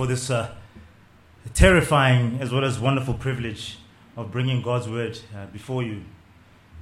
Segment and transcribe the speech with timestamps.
[0.00, 0.50] for this uh,
[1.52, 3.76] terrifying as well as wonderful privilege
[4.16, 6.00] of bringing God's word uh, before you.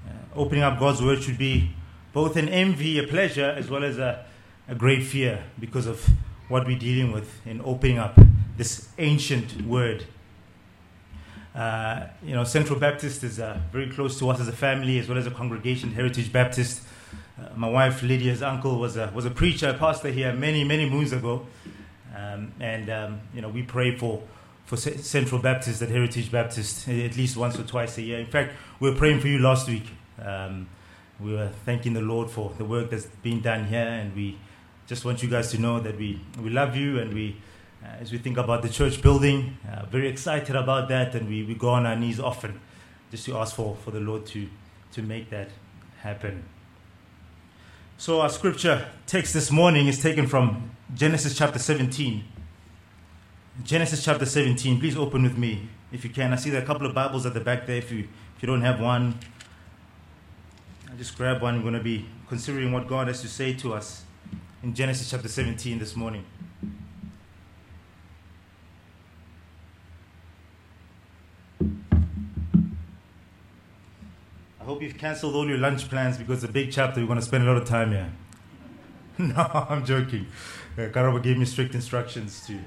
[0.07, 1.71] Uh, opening up God's word should be
[2.13, 4.25] both an envy, a pleasure, as well as a,
[4.69, 6.09] a great fear because of
[6.47, 8.17] what we're dealing with in opening up
[8.57, 10.05] this ancient word.
[11.57, 15.09] Uh, you know, Central Baptist is uh, very close to us as a family, as
[15.09, 16.83] well as a congregation, Heritage Baptist.
[17.37, 20.89] Uh, my wife Lydia's uncle was a, was a preacher, a pastor here many, many
[20.89, 21.45] moons ago.
[22.19, 24.23] Um, and, um, you know, we pray for,
[24.67, 28.19] for Central Baptist at Heritage Baptist at least once or twice a year.
[28.19, 29.85] In fact, we were praying for you last week.
[30.21, 30.69] Um,
[31.21, 34.37] we were thanking the Lord for the work that's been done here, and we
[34.87, 37.37] just want you guys to know that we, we love you and we,
[37.85, 41.45] uh, as we think about the church building, uh, very excited about that, and we,
[41.45, 42.61] we go on our knees often
[43.11, 44.49] just to ask for, for the Lord to,
[44.93, 45.51] to make that
[46.01, 46.45] happen.
[47.97, 52.25] So, our scripture text this morning is taken from Genesis chapter 17.
[53.63, 54.81] Genesis chapter 17.
[54.81, 56.33] Please open with me if you can.
[56.33, 57.77] I see there are a couple of Bibles at the back there.
[57.77, 59.19] If you, if you don't have one,
[60.91, 61.57] I just grab one.
[61.57, 64.05] We're going to be considering what God has to say to us
[64.63, 66.25] in Genesis chapter 17 this morning.
[74.59, 77.01] I hope you've cancelled all your lunch plans because it's a big chapter.
[77.01, 78.11] We're going to spend a lot of time here.
[79.21, 80.27] no, I'm joking.
[80.77, 82.59] Uh, Karaba gave me strict instructions to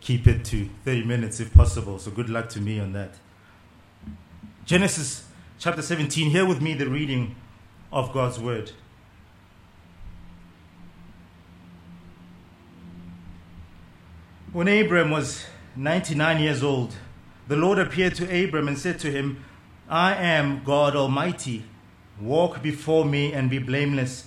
[0.00, 1.98] keep it to 30 minutes if possible.
[1.98, 3.14] So good luck to me on that.
[4.66, 5.26] Genesis
[5.58, 6.30] chapter 17.
[6.30, 7.34] Hear with me the reading
[7.90, 8.72] of God's word.
[14.52, 15.46] When Abram was
[15.76, 16.94] 99 years old,
[17.48, 19.44] the Lord appeared to Abram and said to him,
[19.88, 21.64] I am God Almighty.
[22.20, 24.26] Walk before me and be blameless,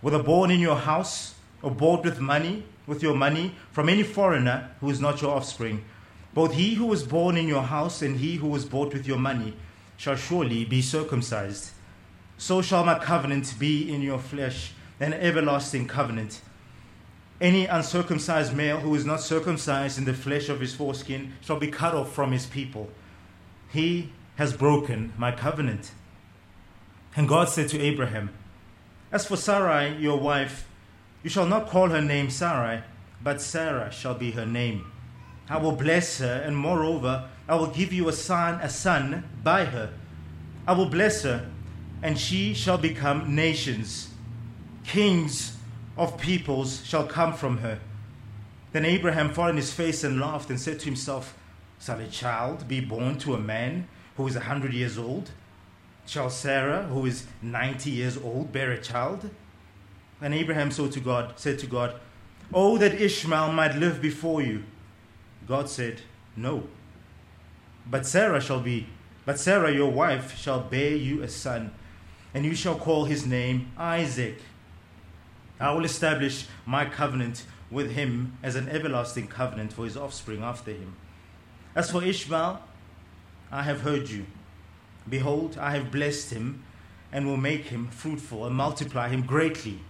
[0.00, 4.70] whether born in your house or bought with money, with your money, from any foreigner
[4.80, 5.84] who is not your offspring,
[6.34, 9.18] both he who was born in your house and he who was bought with your
[9.18, 9.54] money
[9.96, 11.70] shall surely be circumcised.
[12.36, 16.40] So shall my covenant be in your flesh, an everlasting covenant.
[17.40, 21.68] Any uncircumcised male who is not circumcised in the flesh of his foreskin shall be
[21.68, 22.88] cut off from his people.
[23.68, 25.92] He has broken my covenant.
[27.16, 28.30] And God said to Abraham,
[29.10, 30.68] As for Sarai, your wife,
[31.22, 32.82] you shall not call her name Sarai,
[33.22, 34.90] but Sarah shall be her name.
[35.48, 39.64] I will bless her, and moreover, I will give you a son, a son by
[39.64, 39.90] her.
[40.66, 41.48] I will bless her,
[42.02, 44.10] and she shall become nations.
[44.84, 45.56] Kings
[45.96, 47.80] of peoples shall come from her.
[48.72, 51.34] Then Abraham fell on his face and laughed and said to himself,
[51.80, 55.30] Shall a child be born to a man who is a hundred years old?
[56.08, 59.28] Shall Sarah, who is ninety years old, bear a child?
[60.22, 62.00] And Abraham so to God, said to God,
[62.52, 64.64] Oh, that Ishmael might live before you.
[65.46, 66.00] God said,
[66.34, 66.66] No.
[67.90, 68.86] But Sarah shall be,
[69.26, 71.72] but Sarah your wife shall bear you a son,
[72.32, 74.38] and you shall call his name Isaac.
[75.60, 80.70] I will establish my covenant with him as an everlasting covenant for his offspring after
[80.70, 80.96] him.
[81.76, 82.62] As for Ishmael,
[83.52, 84.24] I have heard you.
[85.08, 86.62] Behold, I have blessed him
[87.12, 89.80] and will make him fruitful and multiply him greatly.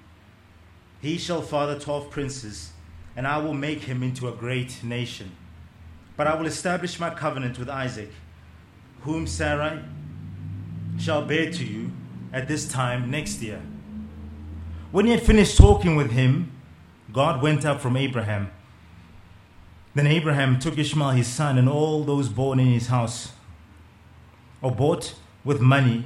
[1.01, 2.73] He shall father twelve princes
[3.17, 5.33] and I will make him into a great nation.
[6.17, 8.11] But I will establish my covenant with Isaac,
[9.01, 9.81] whom Sarai
[10.99, 11.91] shall bear to you
[12.33, 13.61] at this time next year.
[14.93, 16.53] When he had finished talking with him,
[17.13, 18.51] God went up from Abraham.
[19.95, 23.33] Then Abraham took Ishmael his son and all those born in his house,
[24.63, 25.15] or bought
[25.45, 26.05] with money,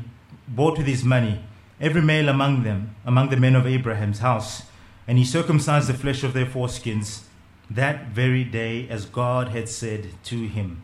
[0.48, 1.40] bought with his money,
[1.80, 4.62] every male among them, among the men of Abraham's house,
[5.06, 7.24] and he circumcised the flesh of their foreskins
[7.70, 10.82] that very day, as God had said to him.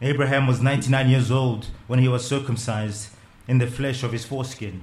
[0.00, 3.10] Abraham was 99 years old when he was circumcised
[3.46, 4.82] in the flesh of his foreskin.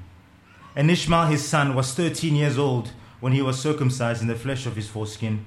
[0.76, 4.66] And Ishmael his son was 13 years old when he was circumcised in the flesh
[4.66, 5.46] of his foreskin.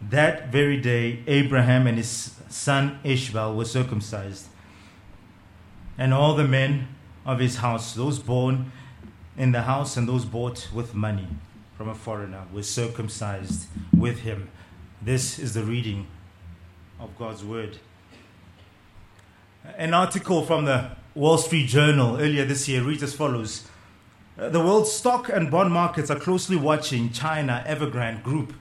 [0.00, 4.46] That very day, Abraham and his son Ishmael were circumcised.
[5.98, 6.88] And all the men
[7.24, 8.72] of his house, those born
[9.36, 11.28] in the house and those bought with money
[11.76, 13.66] from a foreigner, were circumcised
[13.96, 14.48] with him.
[15.00, 16.06] This is the reading
[17.00, 17.78] of God's word.
[19.76, 23.68] An article from the Wall Street Journal earlier this year reads as follows
[24.38, 28.54] uh, The world's stock and bond markets are closely watching China Evergrande Group,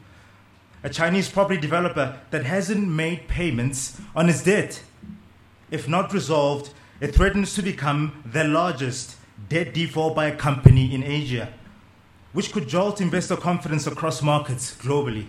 [0.84, 4.84] a Chinese property developer that hasn't made payments on its debt.
[5.70, 9.18] If not resolved, it threatens to become the largest
[9.50, 11.52] debt default by a company in Asia,
[12.32, 15.26] which could jolt investor confidence across markets globally.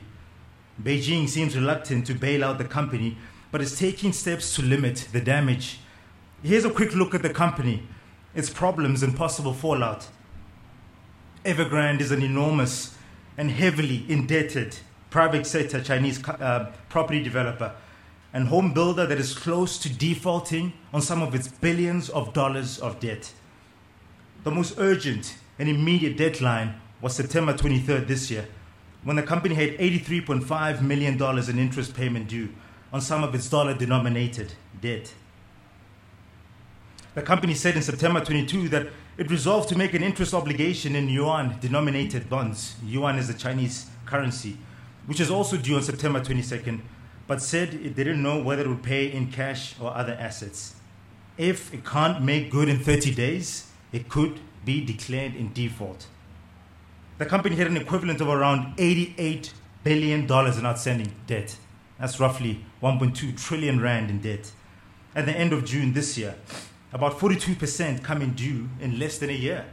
[0.80, 3.16] Beijing seems reluctant to bail out the company
[3.50, 5.78] but is taking steps to limit the damage.
[6.42, 7.86] Here's a quick look at the company,
[8.34, 10.08] its problems, and possible fallout.
[11.44, 12.96] Evergrande is an enormous
[13.36, 14.78] and heavily indebted
[15.10, 17.72] private sector Chinese uh, property developer
[18.32, 22.78] and home builder that is close to defaulting on some of its billions of dollars
[22.78, 23.32] of debt.
[24.44, 28.46] The most urgent and immediate deadline was September 23rd this year,
[29.04, 31.20] when the company had $83.5 million
[31.50, 32.48] in interest payment due
[32.92, 35.12] on some of its dollar denominated debt.
[37.14, 38.88] The company said in September 22 that
[39.18, 42.76] it resolved to make an interest obligation in yuan denominated bonds.
[42.84, 44.56] Yuan is the Chinese currency,
[45.06, 46.80] which is also due on September 22nd,
[47.32, 50.74] but said it didn't know whether it would pay in cash or other assets.
[51.38, 56.08] If it can't make good in 30 days, it could be declared in default.
[57.16, 59.50] The company had an equivalent of around $88
[59.82, 61.56] billion in outstanding debt.
[61.98, 64.52] That's roughly 1.2 trillion rand in debt.
[65.14, 66.34] At the end of June this year,
[66.92, 69.64] about 42% coming due in less than a year.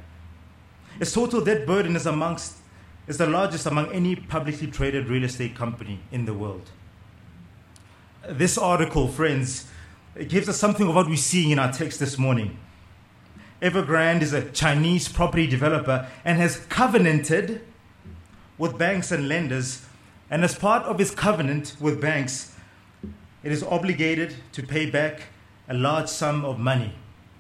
[0.97, 2.55] Its total debt burden is amongst
[3.05, 6.69] is the largest among any publicly traded real estate company in the world.
[8.29, 9.65] This article, friends,
[10.15, 12.59] it gives us something of what we're seeing in our text this morning.
[13.59, 17.61] Evergrande is a Chinese property developer and has covenanted
[18.59, 19.85] with banks and lenders
[20.29, 22.53] and as part of its covenant with banks,
[23.41, 25.21] it is obligated to pay back
[25.67, 26.93] a large sum of money.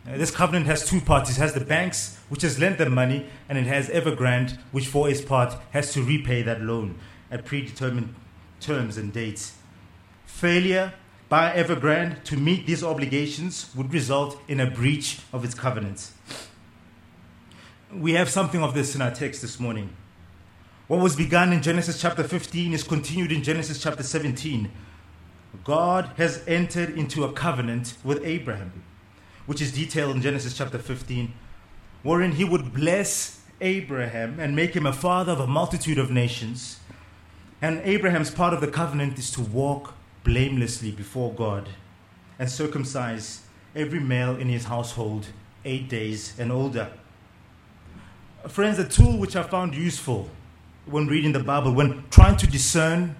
[0.07, 1.29] Uh, this covenant has two parts.
[1.29, 5.07] It has the banks, which has lent them money, and it has Evergrande, which for
[5.07, 6.97] its part has to repay that loan
[7.29, 8.15] at predetermined
[8.59, 9.58] terms and dates.
[10.29, 10.93] Failure
[11.27, 16.13] by Evergrande to meet these obligations would result in a breach of its covenants.
[17.93, 19.89] We have something of this in our text this morning.
[20.87, 24.71] What was begun in Genesis chapter 15 is continued in Genesis chapter 17.
[25.65, 28.83] God has entered into a covenant with Abraham,
[29.45, 31.33] which is detailed in Genesis chapter 15,
[32.01, 36.79] wherein he would bless Abraham and make him a father of a multitude of nations.
[37.61, 41.69] And Abraham's part of the covenant is to walk blamelessly before God
[42.37, 43.41] and circumcise
[43.75, 45.27] every male in his household
[45.65, 46.89] eight days and older.
[48.47, 50.29] Friends, a tool which I found useful
[50.85, 53.15] when reading the Bible, when trying to discern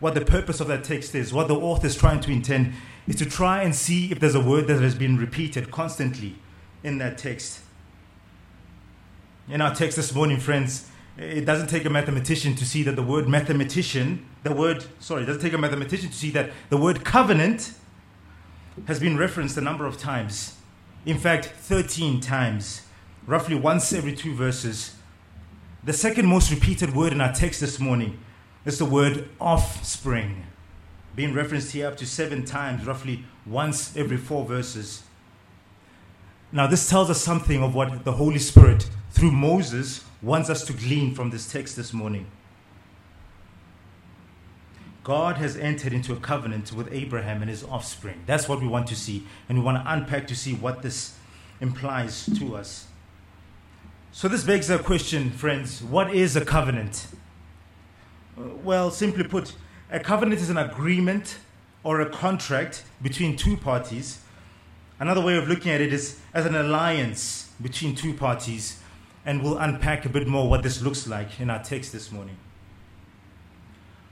[0.00, 2.74] what the purpose of that text is, what the author is trying to intend,
[3.06, 6.36] is to try and see if there's a word that has been repeated constantly
[6.82, 7.60] in that text.
[9.48, 13.02] In our text this morning, friends, it doesn't take a mathematician to see that the
[13.02, 17.04] word mathematician, the word, sorry, it doesn't take a mathematician to see that the word
[17.04, 17.74] covenant
[18.86, 20.56] has been referenced a number of times.
[21.06, 22.82] In fact, 13 times,
[23.26, 24.96] roughly once every two verses
[25.84, 28.18] the second most repeated word in our text this morning
[28.64, 30.46] is the word offspring,
[31.14, 35.02] being referenced here up to seven times, roughly once every four verses.
[36.52, 40.72] Now, this tells us something of what the Holy Spirit, through Moses, wants us to
[40.72, 42.26] glean from this text this morning.
[45.04, 48.22] God has entered into a covenant with Abraham and his offspring.
[48.24, 49.26] That's what we want to see.
[49.48, 51.14] And we want to unpack to see what this
[51.60, 52.86] implies to us.
[54.12, 57.08] So, this begs a question, friends what is a covenant?
[58.36, 59.54] Well, simply put,
[59.90, 61.38] a covenant is an agreement
[61.82, 64.20] or a contract between two parties.
[64.98, 68.80] Another way of looking at it is as an alliance between two parties,
[69.24, 72.36] and we'll unpack a bit more what this looks like in our text this morning.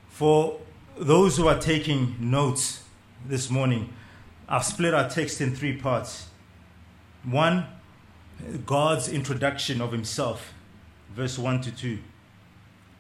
[0.09, 0.61] For
[0.97, 2.85] those who are taking notes
[3.27, 3.93] this morning,
[4.49, 6.29] I've split our text in three parts.
[7.25, 7.67] One,
[8.67, 10.53] God's introduction of Himself,
[11.15, 11.99] verse 1 to 2.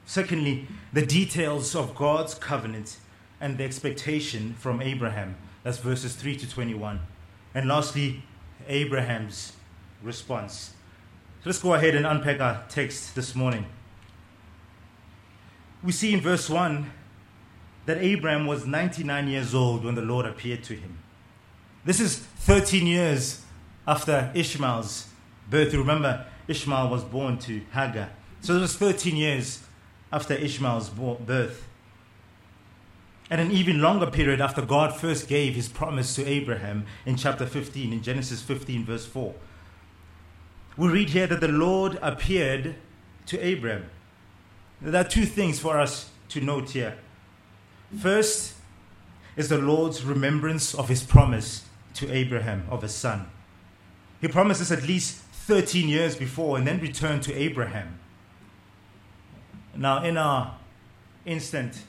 [0.07, 2.99] Secondly, the details of God's covenant
[3.41, 5.37] and the expectation from Abraham.
[5.63, 7.01] That's verses 3 to 21.
[7.55, 8.23] And lastly,
[8.69, 9.53] Abraham's
[10.03, 10.75] response.
[11.45, 13.67] Let's go ahead and unpack our text this morning.
[15.83, 16.89] We see in verse 1
[17.87, 20.99] that Abraham was 99 years old when the Lord appeared to him.
[21.85, 23.45] This is 13 years
[23.89, 25.09] after Ishmael's
[25.51, 25.75] birth.
[25.75, 28.11] Remember, Ishmael was born to Hagar.
[28.41, 29.65] So it was 13 years
[30.13, 31.67] after Ishmael's birth.
[33.31, 37.47] And an even longer period after God first gave his promise to Abraham in chapter
[37.47, 39.35] 15, in Genesis 15, verse 4.
[40.77, 42.77] We read here that the Lord appeared
[43.27, 43.91] to Abraham.
[44.81, 46.97] There are two things for us to note here.
[48.01, 48.55] First
[49.37, 53.27] is the Lord's remembrance of his promise to Abraham of a son.
[54.21, 57.99] He promises at least 13 years before and then returned to Abraham.
[59.77, 60.57] Now, in our
[61.27, 61.83] instant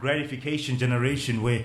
[0.00, 1.64] gratification generation where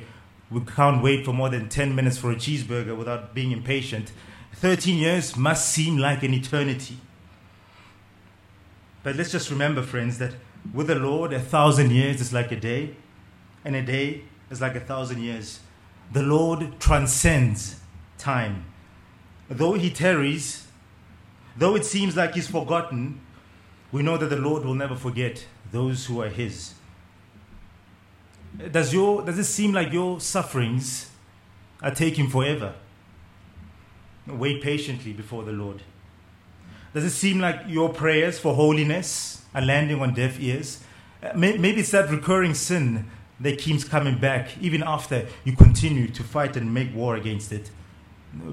[0.52, 4.12] we can't wait for more than 10 minutes for a cheeseburger without being impatient,
[4.54, 6.98] 13 years must seem like an eternity.
[9.04, 10.34] But let's just remember, friends, that
[10.74, 12.96] with the Lord, a thousand years is like a day,
[13.66, 15.60] and a day is like a thousand years.
[16.12, 17.80] The Lord transcends
[18.18, 18.66] time.
[19.50, 20.68] Though he tarries,
[21.58, 23.20] though it seems like he's forgotten,
[23.92, 26.76] we know that the Lord will never forget those who are his.
[28.72, 31.10] Does, your, does it seem like your sufferings
[31.82, 32.76] are taking forever?
[34.28, 35.82] Wait patiently before the Lord.
[36.94, 40.84] Does it seem like your prayers for holiness are landing on deaf ears?
[41.24, 43.06] Uh, maybe it's that recurring sin
[43.40, 47.72] that keeps coming back even after you continue to fight and make war against it.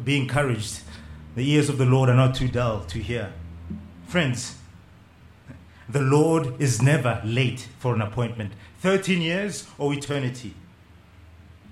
[0.04, 0.80] Be encouraged.
[1.34, 3.32] The ears of the Lord are not too dull to hear.
[4.06, 4.56] Friends,
[5.88, 8.52] the Lord is never late for an appointment.
[8.80, 10.54] 13 years or eternity.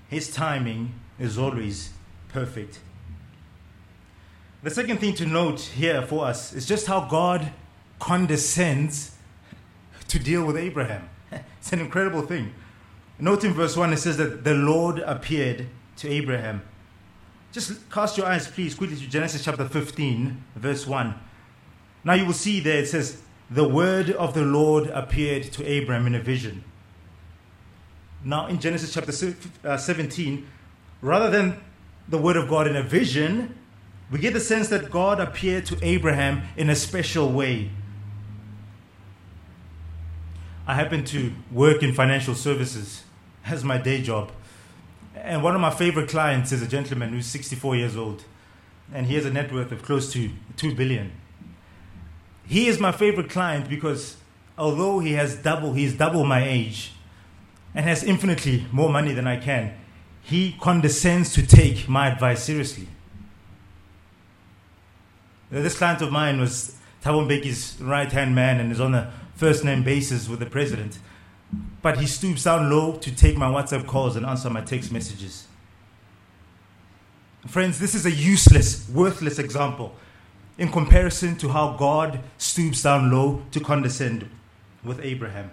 [0.09, 1.93] His timing is always
[2.29, 2.81] perfect.
[4.67, 7.53] The second thing to note here for us is just how God
[8.01, 9.13] condescends
[10.09, 11.09] to deal with Abraham.
[11.61, 12.53] It's an incredible thing.
[13.21, 15.69] Note in verse 1 it says that the Lord appeared
[15.99, 16.63] to Abraham.
[17.53, 21.15] Just cast your eyes, please, quickly to Genesis chapter 15, verse 1.
[22.03, 26.09] Now you will see there it says, The word of the Lord appeared to Abraham
[26.09, 26.65] in a vision.
[28.25, 29.13] Now in Genesis chapter
[29.63, 30.45] uh, 17,
[31.03, 31.61] rather than
[32.09, 33.55] the word of God in a vision,
[34.11, 37.71] we get the sense that God appeared to Abraham in a special way.
[40.67, 43.05] I happen to work in financial services
[43.45, 44.31] as my day job.
[45.15, 48.25] And one of my favorite clients is a gentleman who's 64 years old,
[48.93, 51.13] and he has a net worth of close to 2 billion.
[52.47, 54.17] He is my favorite client because
[54.57, 56.93] although he has double, he's double my age
[57.75, 59.75] and has infinitely more money than I can,
[60.23, 62.89] he condescends to take my advice seriously.
[65.53, 69.13] Uh, this client of mine was Thabo Mbeki's right hand man and is on a
[69.35, 70.99] first name basis with the president
[71.83, 75.47] but he stoops down low to take my WhatsApp calls and answer my text messages.
[77.47, 79.95] Friends, this is a useless, worthless example
[80.59, 84.29] in comparison to how God stoops down low to condescend
[84.83, 85.51] with Abraham.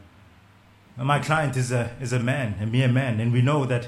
[0.98, 3.88] my client is a, is a man, a mere man, and we know that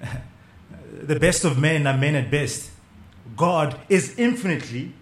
[1.00, 2.70] the best of men are men at best.
[3.36, 4.92] God is infinitely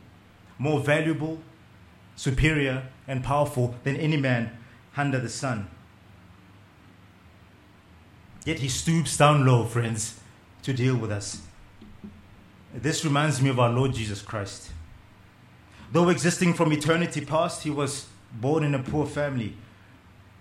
[0.58, 1.38] more valuable,
[2.16, 4.56] superior, and powerful than any man
[4.96, 5.68] under the sun.
[8.44, 10.20] Yet he stoops down low, friends,
[10.62, 11.42] to deal with us.
[12.74, 14.70] This reminds me of our Lord Jesus Christ.
[15.92, 19.56] Though existing from eternity past, he was born in a poor family.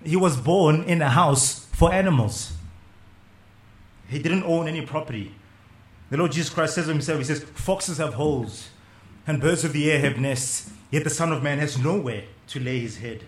[0.03, 2.53] He was born in a house for animals.
[4.07, 5.35] He didn't own any property.
[6.09, 8.69] The Lord Jesus Christ says of himself, He says, Foxes have holes
[9.27, 12.59] and birds of the air have nests, yet the Son of Man has nowhere to
[12.59, 13.25] lay his head.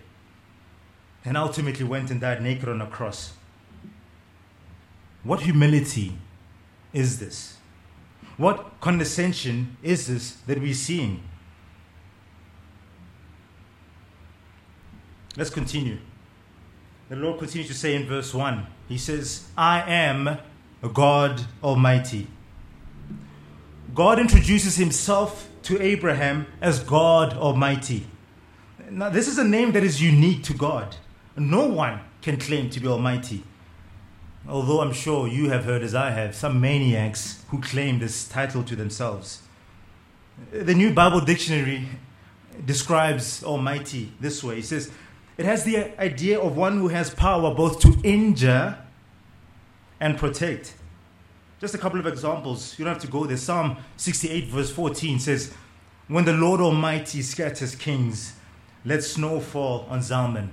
[1.24, 3.32] And ultimately went and died naked on a cross.
[5.22, 6.18] What humility
[6.92, 7.56] is this?
[8.36, 11.22] What condescension is this that we're seeing?
[15.36, 15.98] Let's continue.
[17.08, 20.38] the Lord continues to say in verse 1, He says, I am
[20.92, 22.26] God Almighty.
[23.94, 28.06] God introduces Himself to Abraham as God Almighty.
[28.90, 30.96] Now, this is a name that is unique to God.
[31.36, 33.42] No one can claim to be Almighty.
[34.48, 38.62] Although I'm sure you have heard, as I have, some maniacs who claim this title
[38.64, 39.42] to themselves.
[40.52, 41.88] The New Bible Dictionary
[42.64, 44.90] describes Almighty this way it says,
[45.36, 48.78] it has the idea of one who has power both to injure
[49.98, 50.74] and protect.
[51.64, 52.78] Just a couple of examples.
[52.78, 53.38] You don't have to go there.
[53.38, 55.54] Psalm 68, verse 14 says,
[56.08, 58.34] When the Lord Almighty scatters kings,
[58.84, 60.50] let snow fall on Zalmon.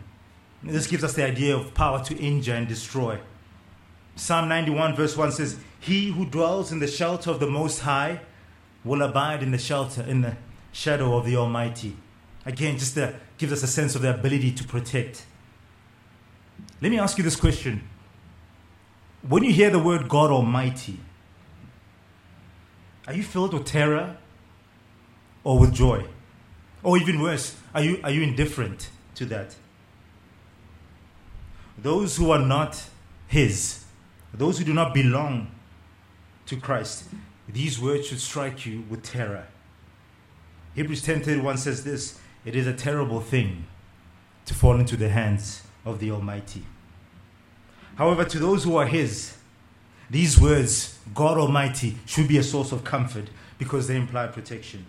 [0.64, 3.20] This gives us the idea of power to injure and destroy.
[4.16, 8.22] Psalm 91, verse 1 says, He who dwells in the shelter of the Most High
[8.86, 10.38] will abide in the shelter, in the
[10.72, 11.98] shadow of the Almighty.
[12.46, 15.26] Again, just to, gives us a sense of the ability to protect.
[16.80, 17.86] Let me ask you this question.
[19.28, 21.00] When you hear the word God Almighty,
[23.08, 24.18] are you filled with terror
[25.44, 26.06] or with joy?
[26.84, 29.56] Or even worse, are you, are you indifferent to that?
[31.78, 32.84] Those who are not
[33.28, 33.86] His,
[34.34, 35.52] those who do not belong
[36.48, 37.06] to Christ,
[37.48, 39.48] these words should strike you with terror.
[40.74, 43.66] Hebrews 10:31 says this, it is a terrible thing
[44.46, 46.66] to fall into the hands of the Almighty.
[47.96, 49.38] However, to those who are his,
[50.10, 54.86] these words, God Almighty, should be a source of comfort because they imply protection.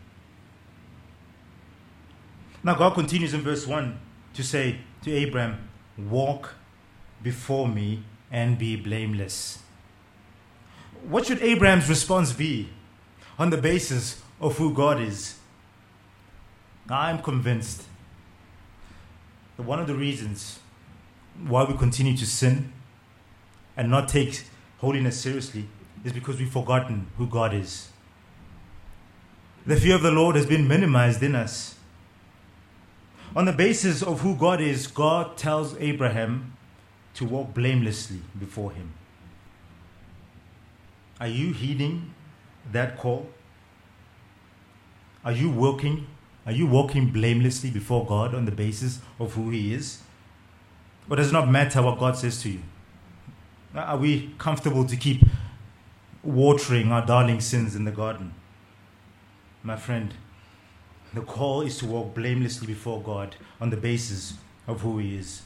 [2.65, 3.99] Now, God continues in verse 1
[4.35, 5.69] to say to Abraham,
[5.99, 6.55] Walk
[7.23, 9.59] before me and be blameless.
[11.09, 12.69] What should Abraham's response be
[13.39, 15.37] on the basis of who God is?
[16.89, 17.85] I'm convinced
[19.57, 20.59] that one of the reasons
[21.47, 22.73] why we continue to sin
[23.76, 24.45] and not take
[24.79, 25.67] holiness seriously
[26.05, 27.88] is because we've forgotten who God is.
[29.64, 31.77] The fear of the Lord has been minimized in us.
[33.35, 36.55] On the basis of who God is, God tells Abraham
[37.14, 38.92] to walk blamelessly before him.
[41.20, 42.12] Are you heeding
[42.73, 43.29] that call?
[45.25, 46.09] Are you walking
[46.44, 50.03] are you walking blamelessly before God on the basis of who He is?
[51.09, 52.61] Or does it not matter what God says to you?
[53.75, 55.23] Are we comfortable to keep
[56.23, 58.35] watering our darling sins in the garden?
[59.63, 60.15] My friend,
[61.15, 64.35] the call is to walk blamelessly before God on the basis
[64.67, 65.43] of who He is.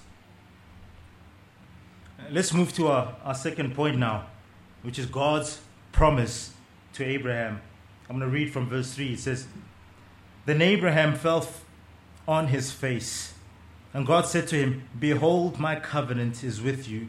[2.30, 4.26] Let's move to our, our second point now,
[4.82, 5.60] which is God's
[5.92, 6.52] promise
[6.94, 7.60] to Abraham.
[8.08, 9.12] I'm going to read from verse 3.
[9.12, 9.46] It says,
[10.46, 11.46] then Abraham fell
[12.26, 13.34] on his face.
[13.92, 17.08] And God said to him, Behold, my covenant is with you,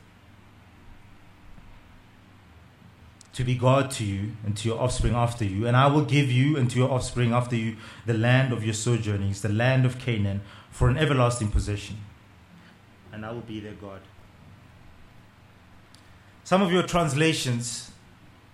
[3.41, 6.31] To be God to you and to your offspring after you, and I will give
[6.31, 7.75] you and to your offspring after you
[8.05, 11.97] the land of your sojournings, the land of Canaan, for an everlasting possession.
[13.11, 14.01] And I will be their God.
[16.43, 17.89] Some of your translations,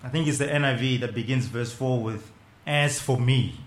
[0.02, 2.32] I think it's the NIV that begins verse 4 with,
[2.66, 3.60] As for me.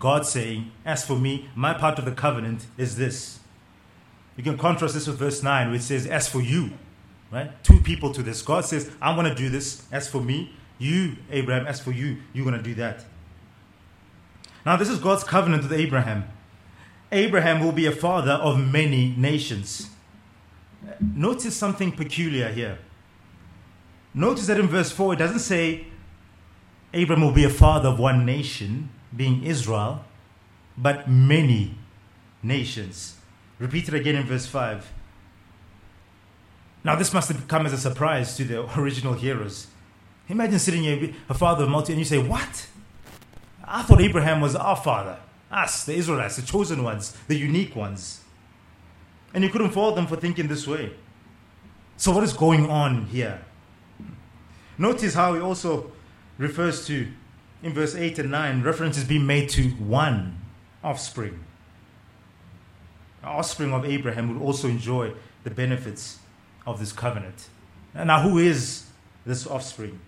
[0.00, 3.38] God saying, As for me, my part of the covenant is this.
[4.36, 6.72] You can contrast this with verse 9, which says, As for you,
[7.30, 7.62] right?
[7.64, 8.42] Two people to this.
[8.42, 9.86] God says, I'm going to do this.
[9.92, 13.04] As for me, you, Abraham, as for you, you're going to do that.
[14.64, 16.24] Now, this is God's covenant with Abraham.
[17.12, 19.90] Abraham will be a father of many nations.
[21.00, 22.78] Notice something peculiar here.
[24.14, 25.86] Notice that in verse 4, it doesn't say
[26.92, 30.04] Abraham will be a father of one nation, being Israel,
[30.76, 31.76] but many
[32.42, 33.16] nations.
[33.58, 34.90] Repeated again in verse 5.
[36.82, 39.66] Now, this must have come as a surprise to the original hearers.
[40.28, 42.68] Imagine sitting here, a father of multi, and you say, What?
[43.64, 45.18] I thought Abraham was our father,
[45.50, 48.22] us, the Israelites, the chosen ones, the unique ones.
[49.32, 50.92] And you couldn't fault them for thinking this way.
[51.96, 53.42] So, what is going on here?
[54.78, 55.92] Notice how he also
[56.38, 57.06] refers to
[57.62, 60.38] in verse 8 and 9, reference is being made to one
[60.82, 61.44] offspring.
[63.20, 65.12] The offspring of Abraham would also enjoy
[65.44, 66.18] the benefits
[66.66, 67.48] of this covenant.
[67.94, 68.86] Now, who is
[69.26, 70.00] this offspring?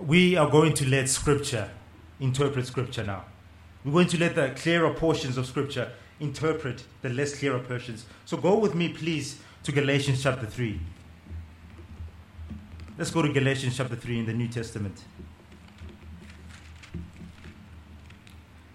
[0.00, 1.70] We are going to let Scripture
[2.20, 3.24] interpret Scripture now.
[3.84, 8.06] We're going to let the clearer portions of Scripture interpret the less clearer portions.
[8.24, 10.80] So go with me, please, to Galatians chapter 3.
[12.96, 15.02] Let's go to Galatians chapter 3 in the New Testament.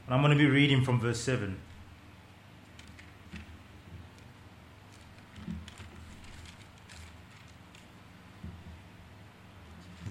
[0.08, 1.58] And I'm going to be reading from verse 7.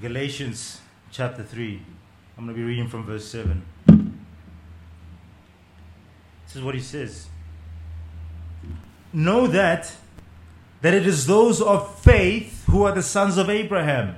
[0.07, 1.83] Galatians chapter 3.
[2.38, 3.61] I'm going to be reading from verse 7.
[6.47, 7.27] This is what he says.
[9.12, 9.92] Know that
[10.81, 14.14] that it is those of faith who are the sons of Abraham.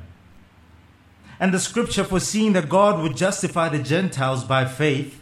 [1.40, 5.18] And the scripture foreseeing that God would justify the Gentiles by faith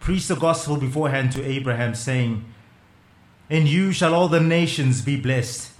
[0.00, 2.44] preached the gospel beforehand to Abraham, saying,
[3.48, 5.72] In you shall all the nations be blessed.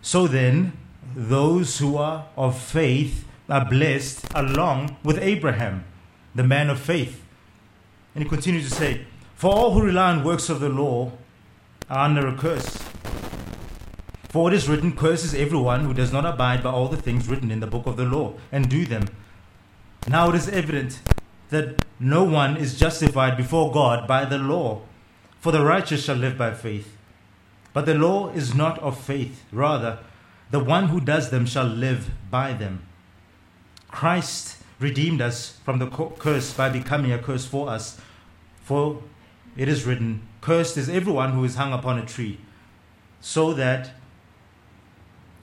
[0.00, 0.74] So then,
[1.16, 5.84] those who are of faith are blessed along with Abraham,
[6.34, 7.24] the man of faith.
[8.14, 11.12] And he continues to say, For all who rely on works of the law
[11.88, 12.78] are under a curse.
[14.28, 17.50] For it is written, Curses everyone who does not abide by all the things written
[17.50, 19.06] in the book of the law and do them.
[20.06, 21.00] Now it is evident
[21.48, 24.82] that no one is justified before God by the law,
[25.40, 26.96] for the righteous shall live by faith.
[27.72, 29.98] But the law is not of faith, rather,
[30.50, 32.82] the one who does them shall live by them.
[33.88, 38.00] Christ redeemed us from the curse by becoming a curse for us.
[38.62, 39.02] For
[39.56, 42.38] it is written, Cursed is everyone who is hung upon a tree,
[43.20, 43.90] so that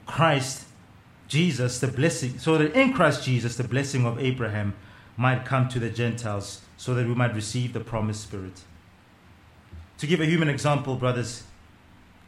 [0.06, 0.66] Christ,
[1.28, 4.76] Jesus, the blessing, so that in Christ Jesus, the blessing of Abraham
[5.18, 8.62] might come to the Gentiles, so that we might receive the promised Spirit.
[9.98, 11.44] To give a human example, brothers,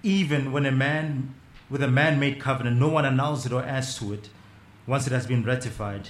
[0.03, 1.35] even when a man
[1.69, 4.29] with a man made covenant, no one annuls it or adds to it
[4.87, 6.09] once it has been ratified.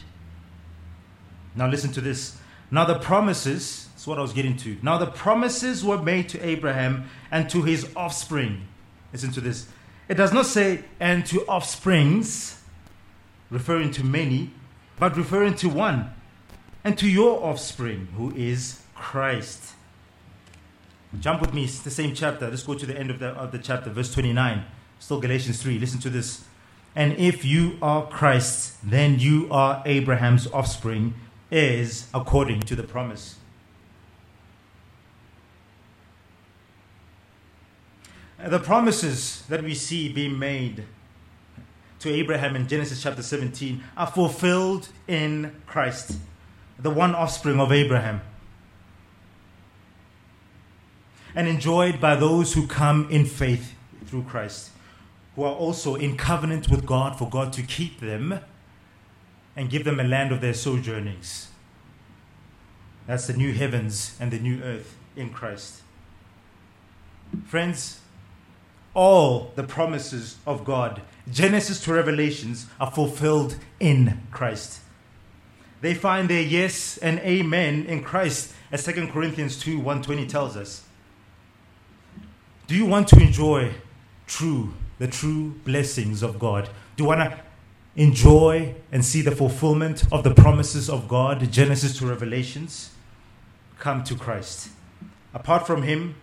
[1.55, 2.37] Now, listen to this.
[2.69, 4.77] Now, the promises, that's what I was getting to.
[4.81, 8.67] Now, the promises were made to Abraham and to his offspring.
[9.11, 9.67] Listen to this.
[10.07, 12.61] It does not say, and to offsprings,
[13.49, 14.51] referring to many,
[14.99, 16.13] but referring to one,
[16.83, 19.73] and to your offspring, who is Christ.
[21.19, 22.49] Jump with me, it's the same chapter.
[22.49, 24.63] Let's go to the end of the, of the chapter, verse 29.
[24.99, 25.79] Still Galatians 3.
[25.79, 26.43] Listen to this.
[26.97, 31.13] And if you are Christ's, then you are Abraham's offspring,
[31.51, 33.35] is according to the promise.
[38.43, 40.85] The promises that we see being made
[41.99, 46.17] to Abraham in Genesis chapter 17 are fulfilled in Christ,
[46.79, 48.21] the one offspring of Abraham,
[51.35, 53.75] and enjoyed by those who come in faith
[54.07, 54.71] through Christ
[55.37, 58.39] who are also in covenant with God for God to keep them
[59.55, 61.49] and give them a land of their sojournings.
[63.05, 65.83] That's the new heavens and the new earth in Christ.
[67.45, 67.99] Friends,
[68.95, 74.79] all the promises of God, Genesis to Revelations, are fulfilled in Christ.
[75.81, 80.83] They find their yes and amen in Christ, as 2 Corinthians 2 120 tells us.
[82.65, 83.75] Do you want to enjoy
[84.25, 86.69] true the true blessings of God?
[86.95, 87.39] Do you want to
[87.95, 92.91] enjoy and see the fulfillment of the promises of God, Genesis to Revelations?
[93.79, 94.69] Come to Christ.
[95.33, 96.15] Apart from Him,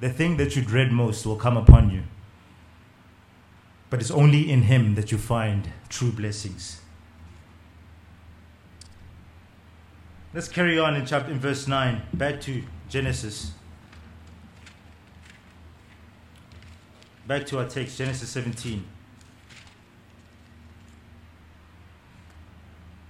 [0.00, 2.02] the thing that you dread most will come upon you.
[3.90, 6.80] But it's only in Him that you find true blessings.
[10.34, 13.52] Let's carry on in chapter in verse 9, back to Genesis.
[17.28, 18.82] Back to our text, Genesis 17.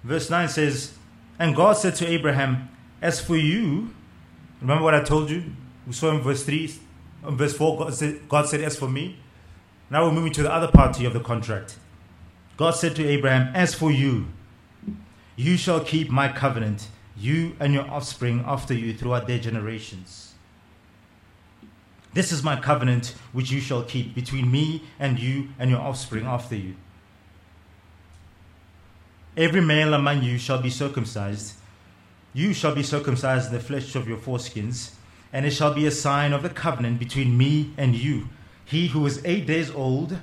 [0.02, 0.94] Verse 9 says,
[1.38, 2.68] And God said to Abraham,
[3.00, 3.94] As for you,
[4.60, 5.44] remember what I told you?
[5.86, 6.74] We saw in verse 3,
[7.28, 9.18] in verse 4, God said, God said, As for me.
[9.88, 11.76] Now we're moving to the other party of the contract.
[12.56, 14.26] God said to Abraham, As for you,
[15.36, 20.27] you shall keep my covenant, you and your offspring after you throughout their generations.
[22.18, 26.26] This is my covenant which you shall keep between me and you and your offspring
[26.26, 26.74] after you.
[29.36, 31.54] Every male among you shall be circumcised.
[32.34, 34.94] You shall be circumcised in the flesh of your foreskins,
[35.32, 38.28] and it shall be a sign of the covenant between me and you.
[38.64, 40.18] He who is eight days old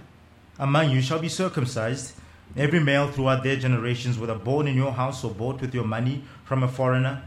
[0.59, 2.13] among you shall be circumcised.
[2.57, 6.25] Every male throughout their generations, whether born in your house or bought with your money
[6.43, 7.23] from a foreigner,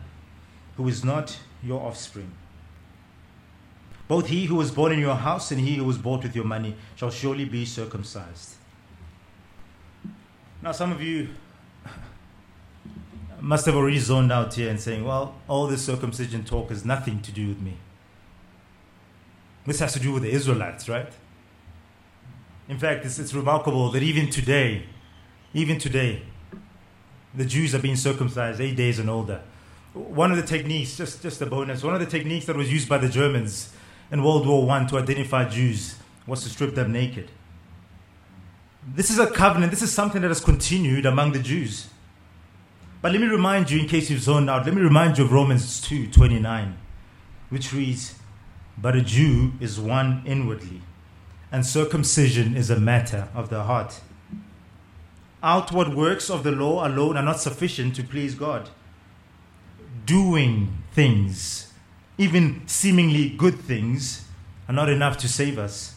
[0.76, 2.33] who is not your offspring
[4.08, 6.46] Both he who was born in your house and he who was bought with your
[6.46, 8.54] money shall surely be circumcised.
[10.62, 11.28] Now, some of you
[13.40, 17.20] must have already zoned out here and saying, well, all this circumcision talk has nothing
[17.20, 17.76] to do with me.
[19.66, 21.12] This has to do with the Israelites, right?
[22.68, 24.84] In fact, it's, it's remarkable that even today,
[25.52, 26.22] even today,
[27.34, 29.42] the Jews are being circumcised eight days and older.
[29.92, 32.88] One of the techniques, just, just a bonus, one of the techniques that was used
[32.88, 33.74] by the Germans
[34.10, 37.30] in World War I to identify Jews was to strip them naked.
[38.94, 41.88] This is a covenant, this is something that has continued among the Jews.
[43.00, 45.32] But let me remind you, in case you've zoned out, let me remind you of
[45.32, 46.76] Romans 2 29,
[47.48, 48.14] which reads,
[48.76, 50.82] But a Jew is one inwardly,
[51.52, 54.00] and circumcision is a matter of the heart.
[55.42, 58.70] Outward works of the law alone are not sufficient to please God.
[60.04, 61.67] Doing things,
[62.18, 64.24] even seemingly good things,
[64.68, 65.94] are not enough to save us.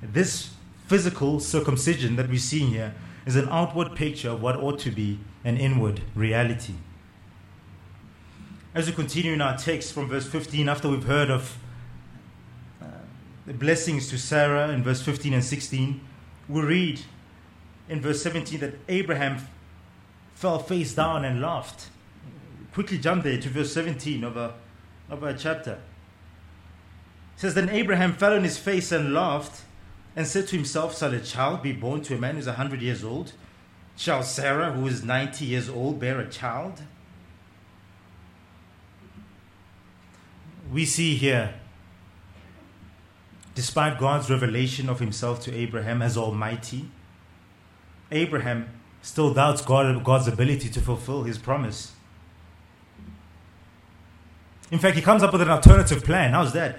[0.00, 0.50] This
[0.86, 2.94] physical circumcision that we see here
[3.26, 6.74] is an outward picture of what ought to be an inward reality.
[8.74, 11.58] As we continue in our text from verse 15, after we've heard of
[12.80, 12.86] uh,
[13.46, 16.00] the blessings to Sarah in verse 15 and 16,
[16.48, 17.00] we read
[17.88, 19.46] in verse 17 that Abraham
[20.34, 21.88] fell face down and laughed.
[22.72, 24.54] Quickly jump there to verse 17 of our,
[25.12, 25.72] of our chapter.
[27.34, 29.62] It says, Then Abraham fell on his face and laughed
[30.16, 32.82] and said to himself, Shall a child be born to a man who's a hundred
[32.82, 33.32] years old?
[33.96, 36.82] Shall Sarah, who is 90 years old, bear a child?
[40.72, 41.54] We see here,
[43.54, 46.86] despite God's revelation of himself to Abraham as Almighty,
[48.10, 48.70] Abraham
[49.02, 51.92] still doubts God, God's ability to fulfill his promise.
[54.72, 56.32] In fact, he comes up with an alternative plan.
[56.32, 56.78] How's that?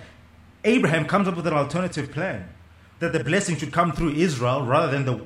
[0.66, 2.50] Abraham comes up with an alternative plan
[3.00, 5.24] that the blessing should come through Israel rather than the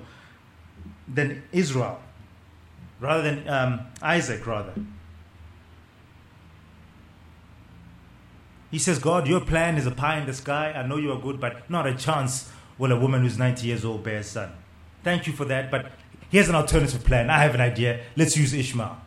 [1.08, 2.02] than Israel,
[3.00, 4.74] rather than um, Isaac, rather.
[8.70, 10.74] He says, God, your plan is a pie in the sky.
[10.74, 13.86] I know you are good, but not a chance will a woman who's 90 years
[13.86, 14.52] old bear a son.
[15.06, 15.90] Thank you for that, but
[16.30, 17.30] here's an alternative plan.
[17.30, 18.02] I have an idea.
[18.18, 18.98] Let's use Ishmael.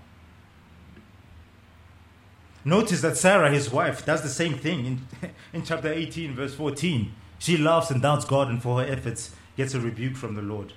[2.65, 7.13] Notice that Sarah, his wife, does the same thing in, in chapter 18, verse 14.
[7.39, 10.75] She laughs and doubts God, and for her efforts, gets a rebuke from the Lord.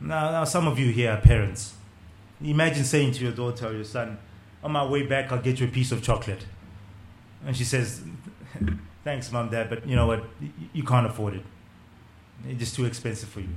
[0.00, 1.74] Now, now, some of you here are parents.
[2.42, 4.18] Imagine saying to your daughter or your son,
[4.64, 6.44] On my way back, I'll get you a piece of chocolate.
[7.46, 8.02] And she says,
[9.04, 10.24] Thanks, mom, dad, but you know what?
[10.72, 11.44] You can't afford it.
[12.48, 13.54] It's just too expensive for you.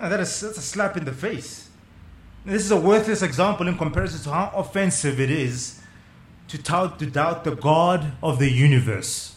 [0.00, 1.69] Now, that is, that's a slap in the face.
[2.44, 5.80] This is a worthless example in comparison to how offensive it is
[6.48, 9.36] to, to doubt the God of the universe.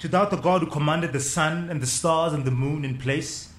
[0.00, 2.98] To doubt the God who commanded the sun and the stars and the moon in
[2.98, 3.52] place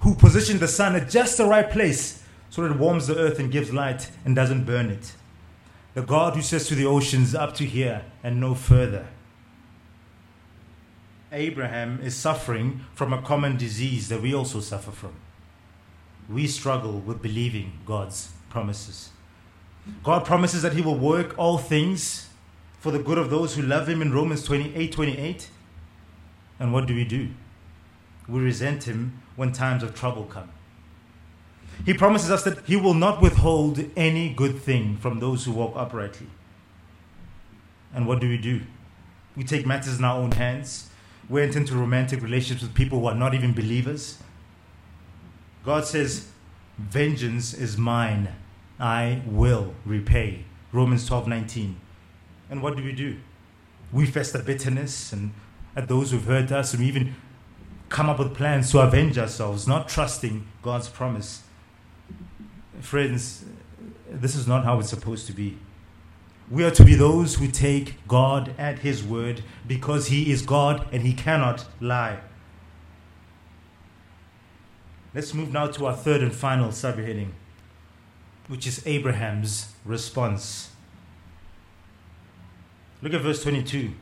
[0.00, 3.38] who positioned the sun at just the right place so that it warms the earth
[3.38, 5.14] and gives light and doesn't burn it.
[5.94, 9.06] The God who says to the oceans, up to here and no further.
[11.32, 15.14] Abraham is suffering from a common disease that we also suffer from.
[16.28, 19.10] We struggle with believing God's promises.
[20.02, 22.28] God promises that He will work all things
[22.80, 25.50] for the good of those who love Him in Romans 28 28.
[26.58, 27.28] And what do we do?
[28.28, 30.50] We resent Him when times of trouble come.
[31.84, 35.74] He promises us that He will not withhold any good thing from those who walk
[35.76, 36.28] uprightly.
[37.94, 38.62] And what do we do?
[39.36, 40.90] We take matters in our own hands.
[41.28, 44.18] We enter into romantic relationships with people who are not even believers.
[45.66, 46.28] God says,
[46.78, 48.28] Vengeance is mine.
[48.78, 50.44] I will repay.
[50.70, 51.76] Romans 12 19.
[52.48, 53.16] And what do we do?
[53.92, 55.32] We fester bitterness and
[55.74, 57.16] at those who've hurt us, and we even
[57.88, 61.42] come up with plans to avenge ourselves, not trusting God's promise.
[62.80, 63.44] Friends,
[64.08, 65.58] this is not how it's supposed to be.
[66.48, 70.86] We are to be those who take God at His word because He is God
[70.92, 72.20] and He cannot lie.
[75.16, 77.30] Let's move now to our third and final subheading,
[78.48, 80.72] which is Abraham's response.
[83.00, 83.92] Look at verse 22.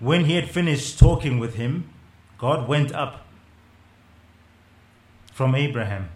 [0.00, 1.90] When he had finished talking with him,
[2.38, 3.26] God went up
[5.34, 6.08] from Abraham.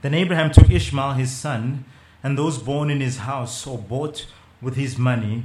[0.00, 1.84] Then Abraham took Ishmael his son,
[2.22, 4.24] and those born in his house or bought
[4.62, 5.44] with his money,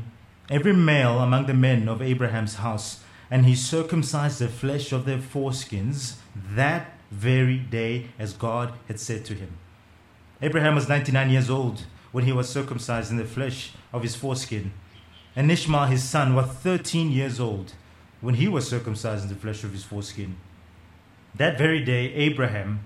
[0.50, 5.18] every male among the men of Abraham's house, and he circumcised the flesh of their
[5.18, 9.58] foreskins that very day, as God had said to him.
[10.42, 14.72] Abraham was 99 years old when he was circumcised in the flesh of his foreskin.
[15.36, 17.74] and Ishmael his son was 13 years old
[18.22, 20.36] when he was circumcised in the flesh of his foreskin.
[21.36, 22.82] That very day, Abraham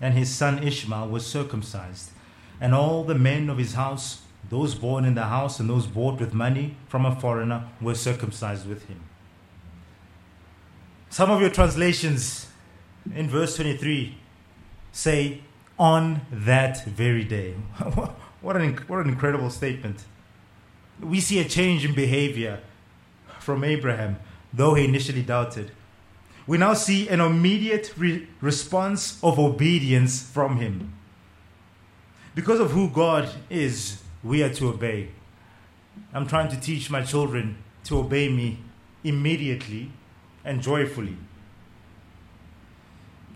[0.00, 2.10] and his son Ishmael were circumcised,
[2.60, 6.20] and all the men of his house, those born in the house and those bought
[6.20, 9.00] with money from a foreigner, were circumcised with him.
[11.10, 12.46] Some of your translations
[13.14, 14.16] in verse 23
[14.92, 15.40] say,
[15.78, 17.52] on that very day.
[18.40, 20.04] what, an, what an incredible statement.
[21.00, 22.60] We see a change in behavior
[23.40, 24.18] from Abraham,
[24.52, 25.72] though he initially doubted.
[26.46, 30.92] We now see an immediate re- response of obedience from him.
[32.34, 35.08] Because of who God is, we are to obey.
[36.14, 38.58] I'm trying to teach my children to obey me
[39.04, 39.90] immediately
[40.44, 41.16] and joyfully.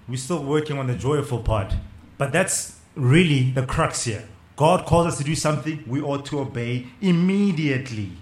[0.09, 1.75] We're still working on the joyful part,
[2.17, 4.29] but that's really the crux here.
[4.57, 8.13] God calls us to do something, we ought to obey immediately.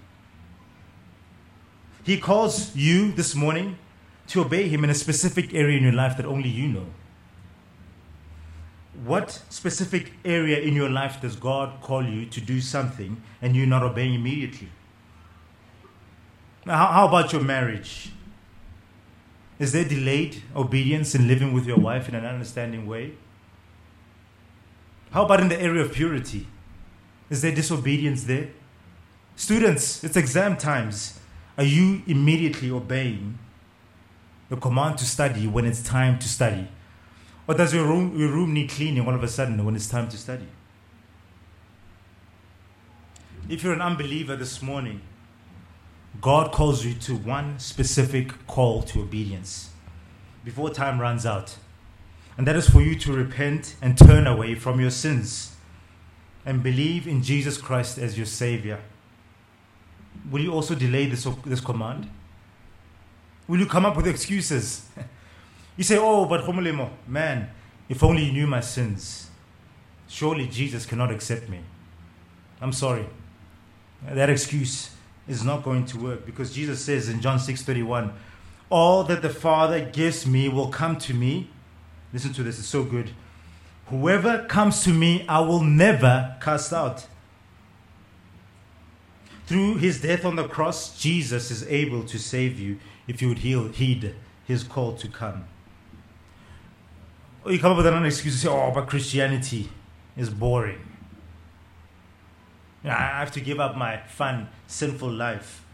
[2.03, 3.79] He calls you this morning
[4.29, 6.87] to obey Him in a specific area in your life that only you know.
[9.05, 13.67] What specific area in your life does God call you to do something and you're
[13.67, 14.69] not obeying immediately?
[16.65, 18.11] Now, how about your marriage?
[19.65, 23.15] Is there delayed obedience in living with your wife in an understanding way?
[25.11, 26.47] How about in the area of purity?
[27.31, 28.51] Is there disobedience there?
[29.37, 31.19] Students, it's exam times.
[31.57, 33.39] Are you immediately obeying
[34.51, 36.69] the command to study when it's time to study?
[37.49, 40.11] Or does your room, your room need cleaning all of a sudden when it's time
[40.11, 40.49] to study?
[43.49, 45.01] If you're an unbeliever this morning,
[46.21, 49.71] God calls you to one specific call to obedience
[50.45, 51.57] before time runs out.
[52.37, 55.57] And that is for you to repent and turn away from your sins
[56.45, 58.81] and believe in Jesus Christ as your Savior.
[60.31, 62.09] Will you also delay this, this command?
[63.47, 64.89] Will you come up with excuses?
[65.77, 67.51] you say, Oh, but Homolemo, man,
[67.89, 69.31] if only you knew my sins.
[70.09, 71.61] Surely Jesus cannot accept me.
[72.61, 73.07] I'm sorry.
[74.07, 74.94] That excuse
[75.27, 78.13] is not going to work because Jesus says in John 6:31,
[78.71, 81.51] "All that the Father gives me will come to me."
[82.13, 83.11] Listen to this, it's so good.
[83.87, 87.07] Whoever comes to me, I will never cast out.
[89.47, 93.39] Through his death on the cross, Jesus is able to save you if you would
[93.39, 94.15] heed
[94.47, 95.45] his call to come.
[97.45, 99.69] Or you come up with another excuse and say, oh, but Christianity
[100.17, 100.79] is boring.
[102.85, 105.65] I have to give up my fun, sinful life.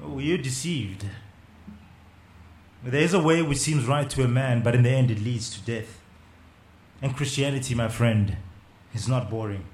[0.00, 1.04] Were you're deceived.
[2.84, 5.20] There is a way which seems right to a man, but in the end it
[5.20, 6.00] leads to death.
[7.02, 8.36] And Christianity, my friend,
[8.94, 9.64] is not boring.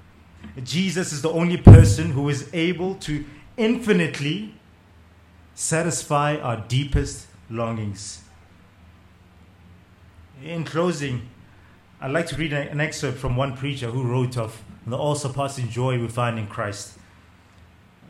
[0.63, 3.25] Jesus is the only person who is able to
[3.57, 4.53] infinitely
[5.53, 8.21] satisfy our deepest longings.
[10.43, 11.29] In closing,
[12.01, 15.69] I'd like to read an excerpt from one preacher who wrote of the all surpassing
[15.69, 16.97] joy we find in Christ.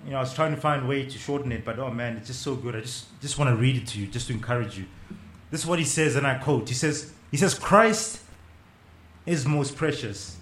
[0.06, 2.18] You know, I was trying to find a way to shorten it, but oh man,
[2.18, 2.76] it's just so good.
[2.76, 4.86] I just, just want to read it to you, just to encourage you.
[5.52, 6.68] This is what he says, and I quote.
[6.68, 8.22] He says, he says, Christ
[9.26, 10.38] is most precious.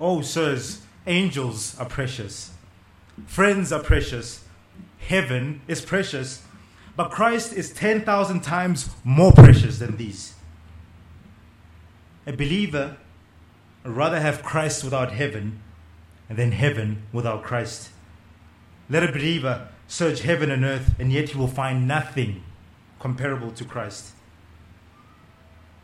[0.00, 2.52] Oh, sirs, angels are precious.
[3.26, 4.44] Friends are precious.
[4.98, 6.42] Heaven is precious.
[6.96, 10.34] But Christ is 10,000 times more precious than these.
[12.26, 12.96] A believer
[13.84, 15.60] rather have Christ without heaven
[16.30, 17.90] than heaven without Christ.
[18.88, 22.42] Let a believer search heaven and earth, and yet he will find nothing
[22.98, 24.12] comparable to Christ.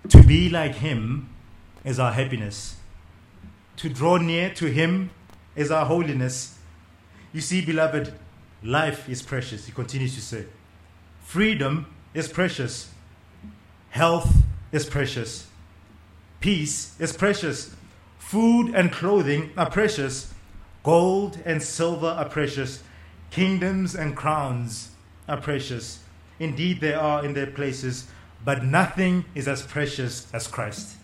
[0.09, 1.29] To be like him
[1.85, 2.77] is our happiness.
[3.77, 5.11] To draw near to him
[5.55, 6.59] is our holiness.
[7.33, 8.15] You see, beloved,
[8.63, 10.47] life is precious, he continues to say.
[11.23, 12.91] Freedom is precious.
[13.91, 15.47] Health is precious.
[16.41, 17.75] Peace is precious.
[18.19, 20.33] Food and clothing are precious.
[20.83, 22.83] Gold and silver are precious.
[23.31, 24.91] Kingdoms and crowns
[25.29, 26.01] are precious.
[26.39, 28.09] Indeed, they are in their places,
[28.45, 30.97] but nothing is as precious as Christ.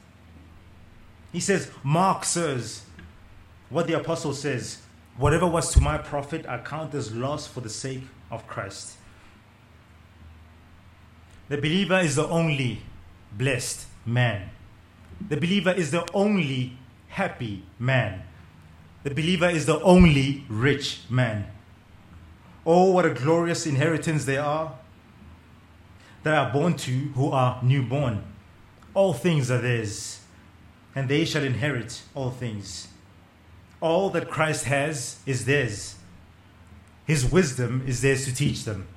[1.32, 2.84] He says, Mark says,
[3.68, 4.78] what the apostle says,
[5.18, 8.96] whatever was to my profit, I count as loss for the sake of Christ.
[11.48, 12.80] The believer is the only
[13.36, 14.50] blessed man.
[15.28, 16.76] The believer is the only
[17.08, 18.22] happy man.
[19.02, 21.46] The believer is the only rich man.
[22.64, 24.74] Oh, what a glorious inheritance they are
[26.24, 28.24] that are born to who are newborn.
[28.94, 30.20] All things are theirs,
[30.94, 32.88] and they shall inherit all things.
[33.80, 35.94] All that Christ has is theirs.
[37.06, 38.88] His wisdom is theirs to teach them.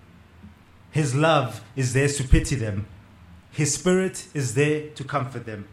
[0.89, 2.87] His love is theirs to pity them.
[3.51, 5.67] His spirit is there to comfort them.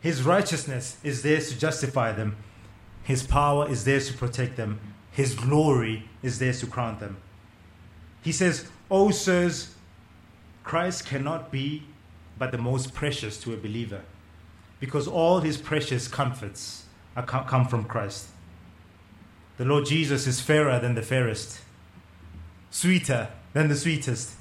[0.00, 2.36] His righteousness is theirs to justify them.
[3.02, 4.80] His power is theirs to protect them.
[5.10, 7.16] His glory is theirs to crown them.
[8.22, 9.74] He says, Oh, sirs,
[10.62, 11.84] Christ cannot be
[12.38, 14.02] but the most precious to a believer
[14.80, 16.84] because all his precious comforts
[17.26, 18.28] come from Christ.
[19.56, 21.60] The Lord Jesus is fairer than the fairest,
[22.70, 24.34] sweeter than the sweetest,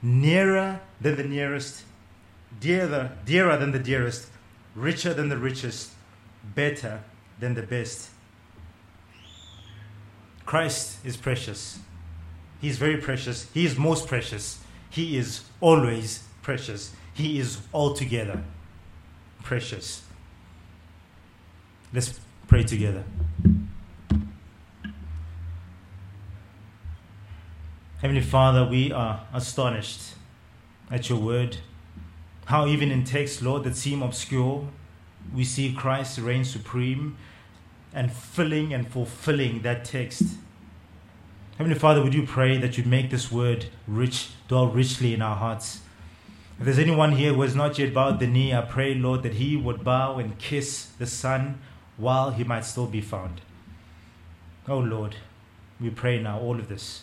[0.00, 1.84] nearer than the nearest,
[2.60, 4.28] dearer, dearer than the dearest,
[4.74, 5.92] richer than the richest,
[6.54, 7.00] better
[7.38, 8.10] than the best.
[10.44, 11.78] Christ is precious.
[12.60, 13.50] He is very precious.
[13.52, 14.58] He is most precious.
[14.90, 16.92] He is always precious.
[17.14, 18.42] He is altogether
[19.42, 20.02] precious.
[21.92, 23.04] Let's pray together.
[28.00, 30.14] Heavenly Father, we are astonished
[30.90, 31.58] at your word.
[32.46, 34.68] How, even in texts, Lord, that seem obscure,
[35.34, 37.16] we see Christ reign supreme
[37.94, 40.22] and filling and fulfilling that text.
[41.58, 45.36] Heavenly Father, would you pray that you'd make this word rich, dwell richly in our
[45.36, 45.80] hearts?
[46.58, 49.34] If there's anyone here who has not yet bowed the knee, I pray, Lord, that
[49.34, 51.60] he would bow and kiss the Son
[51.96, 53.40] while he might still be found.
[54.68, 55.16] Oh, Lord,
[55.80, 57.02] we pray now all of this.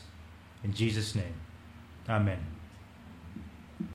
[0.64, 1.34] In Jesus' name,
[2.08, 2.59] Amen.